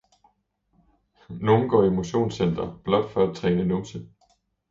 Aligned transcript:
Nogen 1.29 1.69
går 1.69 1.83
i 1.85 1.89
motionscenter 1.89 2.81
blot 2.83 3.09
for 3.11 3.27
at 3.29 3.35
træne 3.35 3.65
numse. 3.65 4.09